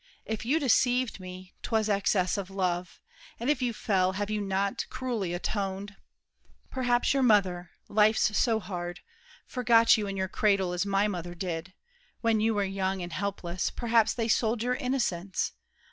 If 0.25 0.45
you 0.45 0.59
deceived 0.59 1.19
me, 1.19 1.53
'twas 1.61 1.87
excess 1.87 2.35
of 2.35 2.49
love; 2.49 2.99
And 3.39 3.51
if 3.51 3.61
you 3.61 3.71
fell, 3.71 4.13
have 4.13 4.31
you 4.31 4.41
not 4.41 4.87
cruelly 4.89 5.31
atoned? 5.31 5.95
Perhaps 6.71 7.13
your 7.13 7.21
mother—life's 7.21 8.35
so 8.35 8.59
hard—forgot 8.59 9.97
You 9.97 10.07
in 10.07 10.17
your 10.17 10.27
cradle, 10.27 10.73
as 10.73 10.87
my 10.87 11.07
mother 11.07 11.35
did; 11.35 11.73
When 12.21 12.39
you 12.39 12.55
were 12.55 12.63
young 12.63 13.03
and 13.03 13.13
helpless, 13.13 13.69
perhaps 13.69 14.15
they 14.15 14.27
sold 14.27 14.63
Your 14.63 14.73
innocence. 14.73 15.51